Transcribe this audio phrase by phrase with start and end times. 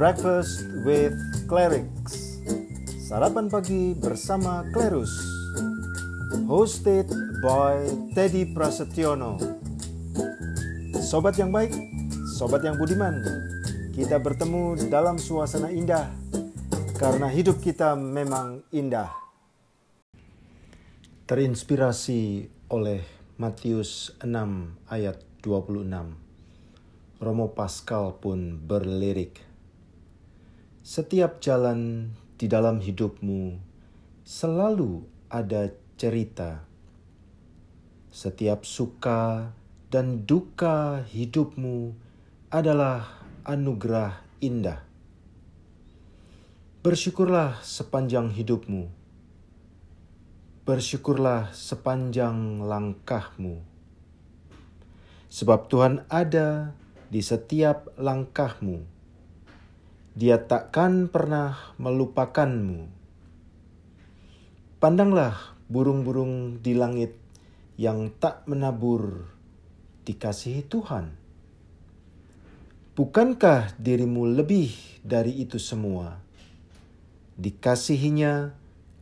[0.00, 1.12] Breakfast with
[1.44, 2.40] Clerics.
[3.04, 5.12] Sarapan pagi bersama Klerus.
[6.48, 7.04] Hosted
[7.44, 7.84] by
[8.16, 9.36] Teddy Prasetyono.
[11.04, 11.76] Sobat yang baik,
[12.32, 13.20] sobat yang budiman
[13.92, 16.08] Kita bertemu dalam suasana indah
[16.96, 19.12] Karena hidup kita memang indah.
[21.28, 23.04] Terinspirasi oleh
[23.36, 24.32] Matius 6
[24.88, 25.92] ayat 26
[27.20, 29.49] Romo Pascal pun berlirik,
[30.80, 33.60] "Setiap jalan di dalam hidupmu
[34.24, 35.68] selalu ada
[36.00, 36.64] cerita.
[38.08, 39.52] Setiap suka
[39.92, 41.92] dan duka hidupmu
[42.48, 44.80] adalah anugerah indah.
[46.80, 48.88] Bersyukurlah sepanjang hidupmu.
[50.64, 53.60] Bersyukurlah sepanjang langkahmu."
[55.28, 56.72] Sebab Tuhan ada
[57.12, 58.99] di setiap langkahmu.
[60.20, 62.92] Dia takkan pernah melupakanmu.
[64.76, 67.16] Pandanglah burung-burung di langit
[67.80, 69.32] yang tak menabur
[70.04, 71.16] dikasihi Tuhan.
[72.92, 76.20] Bukankah dirimu lebih dari itu semua?
[77.40, 78.52] Dikasihinya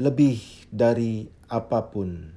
[0.00, 0.40] lebih
[0.72, 2.32] dari apa pun.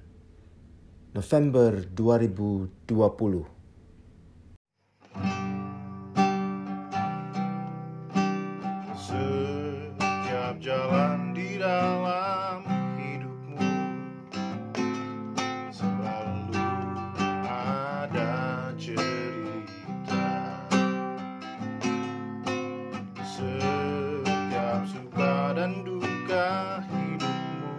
[1.16, 3.55] November 2020
[10.60, 12.64] jalan di dalam
[12.96, 13.68] hidupmu.
[15.72, 16.56] Selalu
[17.44, 20.32] ada cerita.
[23.20, 27.72] Setiap suka dan duka hidupmu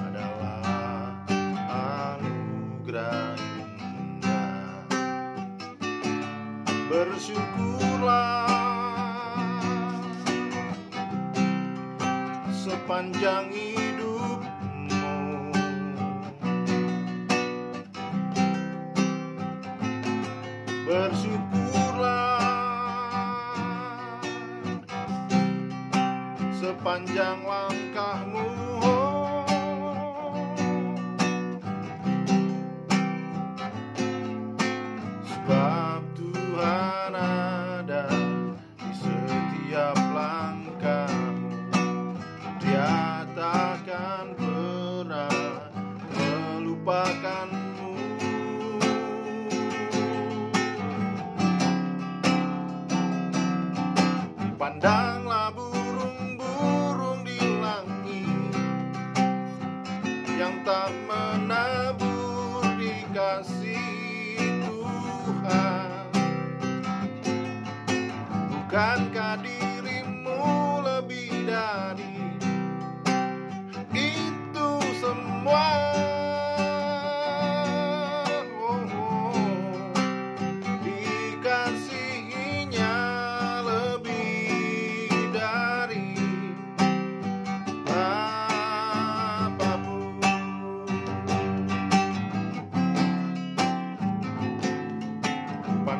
[0.00, 1.12] adalah
[1.68, 3.36] anugerah
[6.88, 8.57] bersyukurlah
[12.88, 14.96] sepanjang hidupmu.
[20.88, 22.40] Bersyukurlah
[26.56, 28.48] sepanjang langkahmu
[35.48, 35.77] melupakanmu
[60.48, 66.08] Yang tak menabur di kasih Tuhan.
[68.48, 70.48] Bukankah dirimu
[70.88, 72.32] lebih dari
[73.92, 74.68] itu
[75.04, 75.87] semua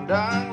[0.08, 0.47] Pandanglah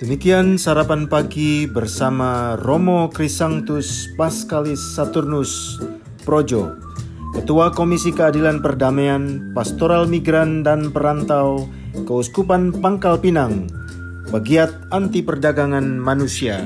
[0.00, 5.76] Demikian sarapan pagi bersama Romo Krisangtus Paskalis Saturnus
[6.24, 6.72] Projo,
[7.36, 11.68] Ketua Komisi Keadilan Perdamaian, Pastoral Migran dan Perantau,
[12.08, 13.68] Keuskupan Pangkal Pinang,
[14.32, 16.64] Bagiat Anti Perdagangan Manusia.